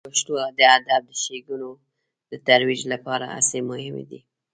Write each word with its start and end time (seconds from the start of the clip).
د 0.03 0.05
پښتو 0.13 0.33
د 0.57 0.59
ادب 0.79 1.01
د 1.07 1.11
ښیګڼو 1.23 1.71
د 2.31 2.33
ترویج 2.47 2.81
لپاره 2.93 3.25
هڅې 3.35 3.59
مهمې 3.69 4.03
دي. 4.09 4.19